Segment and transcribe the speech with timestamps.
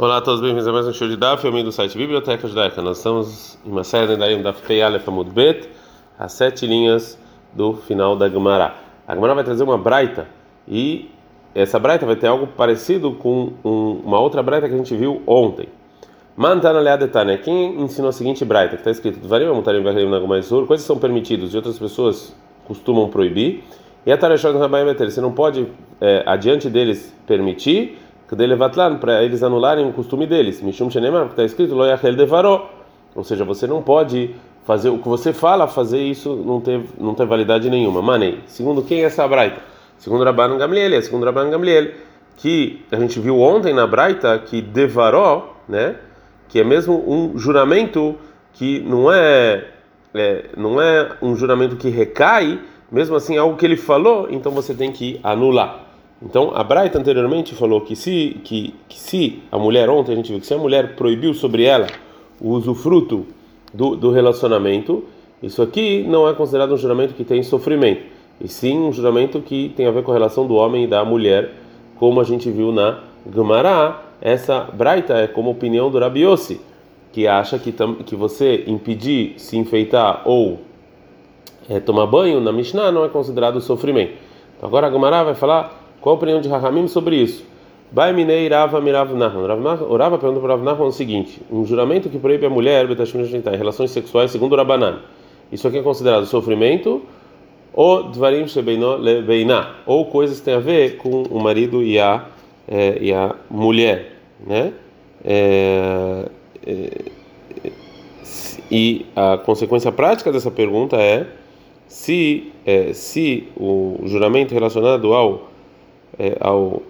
[0.00, 2.80] Olá a todos, bem-vindos a mais um show de Daf, eu do site Biblioteca Judaica.
[2.80, 5.68] Nós estamos em uma série da um Daf Pei Aleph Amud Bet,
[6.16, 7.18] as sete linhas
[7.52, 8.74] do final da Gemara.
[9.08, 10.28] A Gemara vai trazer uma braita
[10.68, 11.10] e
[11.52, 15.20] essa braita vai ter algo parecido com um, uma outra braita que a gente viu
[15.26, 15.68] ontem.
[16.36, 20.86] Mantana Leadetane, quem ensinou a seguinte braita, que está escrito: Varim Mutarim Vahrim Nagumaisur, coisas
[20.86, 22.32] são permitidas e outras pessoas
[22.68, 23.64] costumam proibir.
[24.06, 25.66] E a Tareshot Rabai Beter, você não pode
[26.00, 27.98] é, adiante deles permitir
[28.98, 30.60] para eles anularem o costume deles.
[30.60, 32.70] Mishum Shenemar, que está escrito, Loyachel Devaró.
[33.14, 37.14] Ou seja, você não pode fazer o que você fala, fazer isso não tem, não
[37.14, 38.02] tem validade nenhuma.
[38.02, 38.40] Manei.
[38.46, 39.62] Segundo quem é essa Braita?
[39.96, 41.92] Segundo Rabban Gamliel, é segundo Rabban Gamliel,
[42.36, 45.96] que a gente viu ontem na Braita que Devaró, né,
[46.48, 48.14] que é mesmo um juramento
[48.52, 49.64] que não é,
[50.14, 52.60] é não é um juramento que recai,
[52.92, 55.87] mesmo assim algo que ele falou, então você tem que anular.
[56.20, 60.30] Então, a Braita anteriormente falou que se, que, que se a mulher, ontem a gente
[60.30, 61.86] viu que se a mulher proibiu sobre ela
[62.40, 63.26] o usufruto
[63.72, 65.04] do, do relacionamento,
[65.40, 68.02] isso aqui não é considerado um juramento que tem sofrimento,
[68.40, 71.04] e sim um juramento que tem a ver com a relação do homem e da
[71.04, 71.52] mulher,
[71.96, 73.00] como a gente viu na
[73.32, 74.02] Gemara.
[74.20, 76.60] Essa Braita é como opinião do Rabiossi,
[77.12, 77.72] que acha que,
[78.04, 80.58] que você impedir se enfeitar ou
[81.68, 84.14] é, tomar banho na Mishnah não é considerado sofrimento.
[84.56, 87.44] Então, agora a Gemara vai falar qual a opinião de Rahamim sobre isso?
[87.90, 89.46] Bai minei Rava mirav Nahman.
[89.46, 93.90] Rava pergunta para Rav Nahman o seguinte: um juramento que proíbe a mulher em relações
[93.90, 95.00] sexuais segundo o Rabanan.
[95.50, 97.02] Isso aqui é considerado sofrimento
[97.72, 98.44] ou dvarim
[98.98, 102.26] lebeiná, ou coisas que têm a ver com o marido e a,
[102.66, 104.72] é, e a mulher, né?
[105.24, 106.24] É,
[106.66, 106.90] é,
[108.70, 111.26] e a consequência prática dessa pergunta é
[111.86, 115.47] se, é, se o juramento relacionado ao
[116.18, 116.82] é, ao,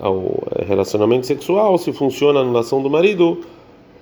[0.00, 3.40] ao relacionamento sexual, se funciona a anulação do marido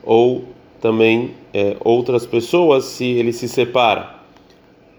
[0.05, 0.45] ou
[0.81, 4.17] também é, outras pessoas se ele se separa.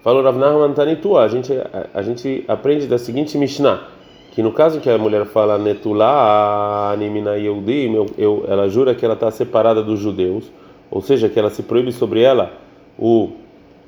[0.04, 1.52] Falou Rav Nahman Tanitua, a gente
[1.94, 3.88] a, gente aprende da seguinte Mishnah,
[4.32, 9.04] que no caso que a mulher fala Netulá Animina Yehudim, eu, eu, ela jura que
[9.04, 10.52] ela está separada dos judeus,
[10.90, 12.54] ou seja, que ela se proíbe sobre ela
[12.98, 13.32] o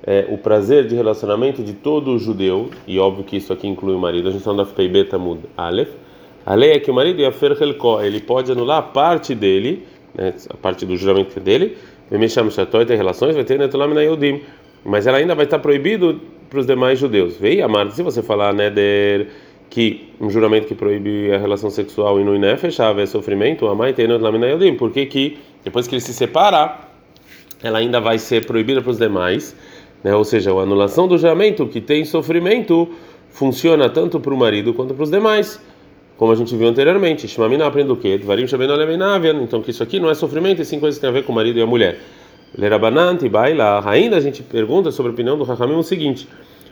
[0.03, 3.99] é, o prazer de relacionamento de todo judeu, e óbvio que isso aqui inclui o
[3.99, 5.89] marido, a gente está no FPI Betamud Aleph.
[6.45, 7.55] A lei é que o marido ia fer
[8.03, 11.77] ele pode anular a parte dele, né, a parte do juramento dele,
[12.49, 14.41] Shatoy, tem relações, vai ter Netulam Yudim,
[14.83, 17.37] mas ela ainda vai estar proibido para os demais judeus.
[17.37, 19.27] Veio amar, se você falar Neder
[19.69, 23.93] que um juramento que proíbe a relação sexual e no fechava é sofrimento, a mãe
[23.93, 26.89] tem Netulam Yudim, por que que depois que ele se separar,
[27.61, 29.55] ela ainda vai ser proibida para os demais?
[30.03, 30.15] Né?
[30.15, 32.89] Ou seja, a anulação do juramento que tem sofrimento
[33.29, 35.61] funciona tanto para o marido quanto para os demais,
[36.17, 37.27] como a gente viu anteriormente.
[37.27, 38.19] Shmamina aprende o quê?
[39.43, 41.31] Então que isso aqui não é sofrimento, e sim coisas que têm a ver com
[41.31, 41.99] o marido e a mulher.
[42.57, 43.87] Lerabanante, baila.
[43.87, 46.27] Ainda a gente pergunta sobre a opinião do Rahamim o seguinte.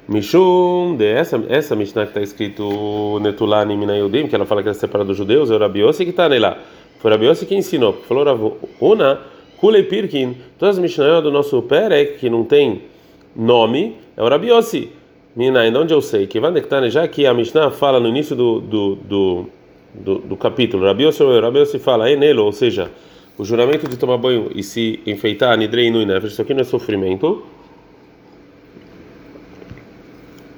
[0.08, 4.76] Mishum, de essa, essa Mishnah que está escrito Netulani Minayudim, que ela fala que ela
[4.76, 6.58] é separada dos judeus, é o Rabiossi que está nela.
[7.00, 7.94] Foi o Rabiossi que ensinou.
[8.08, 9.20] Falou Ravuna,
[9.58, 12.84] Kulei Pirkin, todas as Mishnayot do nosso Perek, que não tem
[13.38, 14.90] nome é o Rabi Yossi.
[15.36, 16.26] Mina, de onde eu sei?
[16.26, 16.52] Que vai
[16.90, 19.46] já que a Mishnah fala no início do, do, do,
[19.94, 22.90] do, do capítulo, Rabi Yossi, Rabi Yossi fala, nele, ou seja,
[23.38, 26.64] o juramento de tomar banho e se enfeitar, nidrei no nefesh, isso aqui não é
[26.64, 27.44] sofrimento.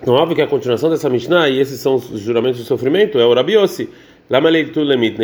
[0.01, 3.25] Então, óbvio que a continuação dessa Mishnah, e esses são os juramentos de sofrimento, é
[3.25, 3.89] o Rabi Yossi.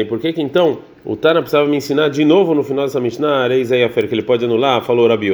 [0.10, 3.48] Por que que então o Tana precisava me ensinar de novo no final dessa Mishnah,
[3.48, 5.32] que ele pode anular, falou Rabi.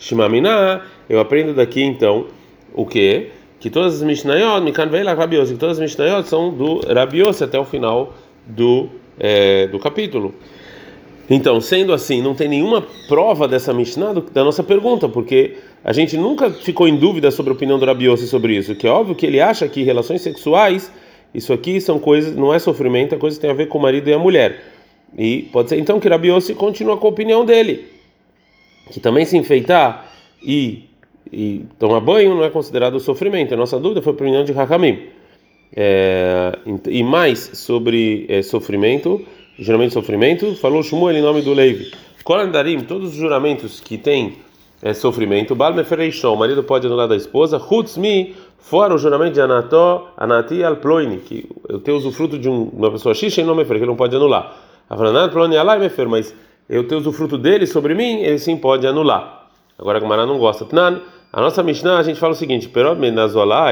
[0.00, 0.80] Shimamina,
[1.10, 2.24] eu aprendo daqui então
[2.72, 3.28] o que?
[3.60, 7.60] Que todas as Mishnayot, Mikan Veila Rabiose, que todas as Mishnayot são do Rabiose até
[7.60, 8.14] o final
[8.46, 8.88] do,
[9.18, 10.34] é, do capítulo.
[11.28, 16.16] Então, sendo assim, não tem nenhuma prova dessa Mishnah da nossa pergunta, porque a gente
[16.16, 19.26] nunca ficou em dúvida sobre a opinião do Rabiose sobre isso, que é óbvio que
[19.26, 20.90] ele acha que relações sexuais,
[21.34, 23.82] isso aqui são coisas, não é sofrimento, é coisa que tem a ver com o
[23.82, 24.64] marido e a mulher.
[25.16, 27.99] E pode ser então que Rabiose continua com a opinião dele
[28.90, 30.10] que também se enfeitar
[30.42, 30.84] e,
[31.32, 33.54] e tomar banho não é considerado sofrimento.
[33.54, 34.98] A nossa dúvida foi a opinião de Hakamim.
[35.74, 36.58] É,
[36.88, 39.24] e mais sobre é, sofrimento,
[39.58, 41.92] geralmente sofrimento, falou Shmuel em nome do Levi.
[42.24, 44.34] Kolandarim, todos os juramentos que tem
[44.82, 50.62] é, sofrimento, o marido pode anular da esposa, Hutzmi, fora o juramento de Anató, Anati
[50.62, 53.96] Alploini, que eu tenho usufruto de um, uma pessoa X em nome que ele não
[53.96, 54.56] pode anular.
[54.88, 56.34] Avranat Ploni Alai Mefer, mas
[56.70, 59.48] eu tenho o fruto dele sobre mim, ele sim pode anular.
[59.76, 60.64] Agora a Gemara não gosta.
[61.32, 62.70] A nossa Mishnah, a gente fala o seguinte: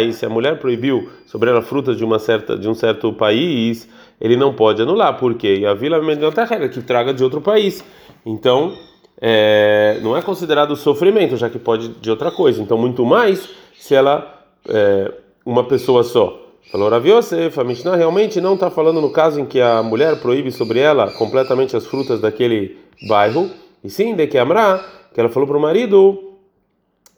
[0.03, 3.89] e se a mulher proibiu sobre ela frutas de uma certa de um certo país,
[4.21, 6.00] ele não pode anular, porque e a vila
[6.45, 7.85] regra que traga de outro país.
[8.27, 8.75] Então,
[9.21, 12.61] é, não é considerado sofrimento, já que pode de outra coisa.
[12.61, 13.49] Então, muito mais
[13.79, 15.12] se ela é
[15.47, 16.48] uma pessoa só.
[16.70, 20.20] Falou Rav Yosef, a Mishnah realmente não está falando no caso em que a mulher
[20.20, 22.76] proíbe sobre ela completamente as frutas daquele
[23.09, 23.50] bairro,
[23.82, 24.85] e sim de que Amra,
[25.15, 26.35] que ela falou para o marido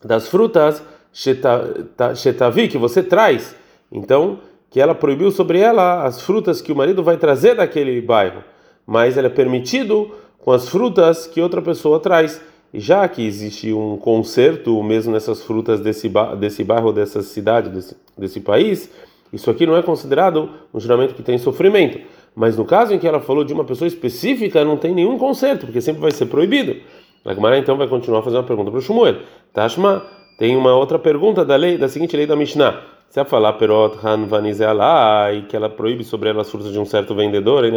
[0.05, 0.81] das frutas
[1.12, 3.56] shetavi que você traz.
[3.91, 4.38] Então,
[4.70, 8.44] que ela proibiu sobre ela as frutas que o marido vai trazer daquele bairro,
[8.87, 12.41] mas ela é permitido com as frutas que outra pessoa traz.
[12.73, 16.08] E já que existe um conserto mesmo nessas frutas desse,
[16.38, 18.88] desse bairro, dessa cidade, desse, desse país,
[19.32, 22.00] isso aqui não é considerado um juramento que tem sofrimento.
[22.35, 25.67] Mas no caso em que ela falou de uma pessoa específica, não tem nenhum conserto,
[25.67, 26.77] porque sempre vai ser proibido.
[27.25, 29.17] A Gemara então vai continuar fazendo uma pergunta para o Shmuel.
[29.53, 30.03] Tashma,
[30.38, 32.81] tem uma outra pergunta da lei, da seguinte lei da Mishnah.
[33.11, 34.29] Se ela falar perot han
[35.35, 37.77] e que ela proíbe sobre ela as frutas de um certo vendedor, ele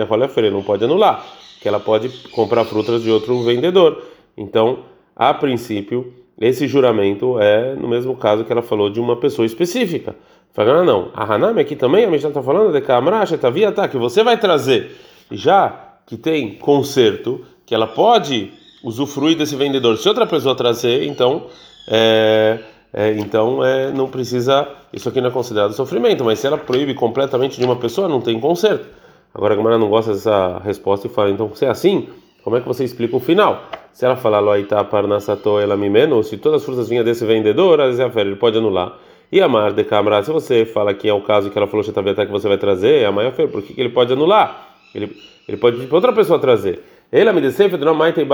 [0.52, 1.26] não pode anular,
[1.60, 4.02] que ela pode comprar frutas de outro vendedor.
[4.38, 4.80] Então,
[5.16, 10.16] a princípio, esse juramento é no mesmo caso que ela falou de uma pessoa específica.
[10.54, 13.98] Fala, não, a Hanami aqui também, a Mishnah está falando de Kamrasha, Tavia, tá, que
[13.98, 14.96] você vai trazer,
[15.32, 18.52] já que tem conserto, que ela pode
[18.84, 19.98] usufruir desse vendedor.
[19.98, 21.48] Se outra pessoa trazer, então,
[21.90, 22.60] é,
[22.94, 26.94] é, então é, não precisa, isso aqui não é considerado sofrimento, mas se ela proíbe
[26.94, 28.86] completamente de uma pessoa, não tem conserto.
[29.34, 32.10] Agora a Gamara não gosta dessa resposta e fala, então, se é assim,
[32.44, 33.64] como é que você explica o final?
[33.92, 38.36] Se ela falar loaita parnasato ela menos, se todas as frutas vinham desse vendedor, ele
[38.36, 39.00] pode anular.
[39.32, 41.84] E a mar de câmara, se você fala que é o caso que ela falou
[41.84, 44.76] que você vai trazer, a maior feira, por que ele pode anular?
[44.94, 45.16] Ele,
[45.48, 46.84] ele pode pedir para outra pessoa trazer.
[47.12, 48.26] Ele me sempre não mais tem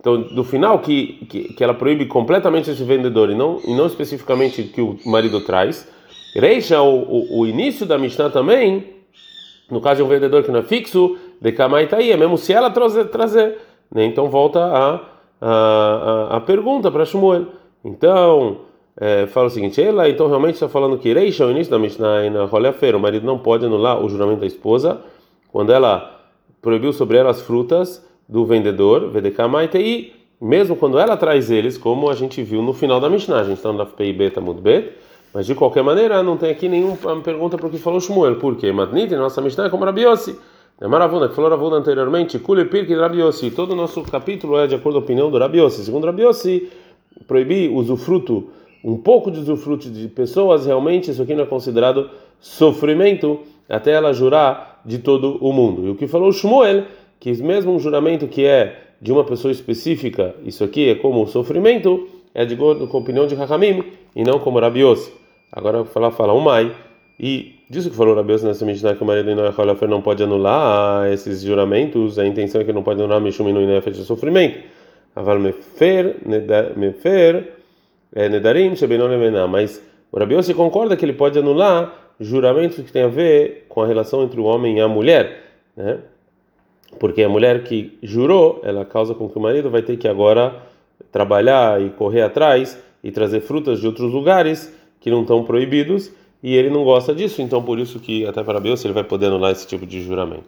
[0.00, 3.86] Então, do final que, que, que ela proíbe completamente esse vendedor e não e não
[3.86, 5.88] especificamente que o marido traz.
[6.34, 8.94] Reisha o, o, o, início da Mishnah também,
[9.70, 12.70] no caso de um vendedor que não é fixo, de Kamaitaí, é mesmo se ela
[12.70, 13.58] trazer, trazer.
[13.90, 14.04] Né?
[14.06, 15.00] Então volta a,
[15.40, 15.50] a,
[16.32, 17.46] a, a pergunta para Shmuel.
[17.84, 18.62] Então,
[18.96, 22.30] é, fala o seguinte: ela então realmente está falando que Reisha, o início da Mishnah,
[22.30, 25.00] na Roleafeira, o marido não pode anular o juramento da esposa
[25.50, 26.20] quando ela
[26.60, 32.10] proibiu sobre ela as frutas do vendedor, Vedekamaite, e mesmo quando ela traz eles, como
[32.10, 34.92] a gente viu no final da Mishnah, a gente está no PIB Tamud Bet,
[35.32, 38.56] mas de qualquer maneira não tem aqui nenhuma pergunta para o que falou Shmuel, por
[38.56, 38.72] quê?
[38.72, 40.38] Matnit, nossa Mishnah é como Rabiossi.
[40.80, 43.50] É Maravuna, que falou Ravuna anteriormente, Kule Pirk Rabiossi.
[43.52, 45.84] Todo o nosso capítulo é de acordo com a opinião do Rabiossi.
[45.84, 46.68] Segundo Rabiossi,
[47.28, 48.48] proibir usufruto,
[48.84, 54.12] um pouco de usufruto de pessoas, realmente isso aqui não é considerado sofrimento até ela
[54.12, 55.86] jurar de todo o mundo.
[55.86, 56.84] E o que falou Shmuel,
[57.18, 62.06] que mesmo um juramento que é de uma pessoa específica, isso aqui é como sofrimento,
[62.34, 63.84] é de acordo com a opinião de Hakamim
[64.14, 65.10] e não como Rabios.
[65.50, 66.70] Agora falar fala um mai
[67.18, 69.30] e disso que falou Rabios nessa Mishnah que o marido
[69.88, 73.96] não pode anular esses juramentos, a intenção é que não pode anular Mishum e Nefesh
[73.96, 74.58] de sofrimento.
[75.16, 76.16] Aval mefer,
[76.76, 77.63] mefer, é,
[78.14, 83.66] nedarim, shebenon mas o Rabios concorda que ele pode anular juramentos que tem a ver
[83.68, 85.42] com a relação entre o homem e a mulher,
[85.76, 85.98] né?
[87.00, 90.54] Porque a mulher que jurou, ela causa com que o marido vai ter que agora
[91.10, 96.12] trabalhar e correr atrás e trazer frutas de outros lugares que não estão proibidos
[96.42, 99.26] e ele não gosta disso, então por isso que até para Deus ele vai poder
[99.26, 100.44] anular esse tipo de juramento.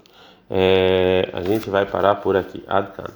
[0.48, 2.62] É, a gente vai parar por aqui.
[2.66, 3.10] Adkan.